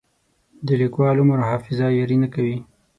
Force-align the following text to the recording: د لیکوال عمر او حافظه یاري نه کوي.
د 0.65 0.67
لیکوال 0.81 1.17
عمر 1.21 1.37
او 1.43 1.49
حافظه 1.51 1.87
یاري 1.97 2.17
نه 2.23 2.27
کوي. 2.33 2.57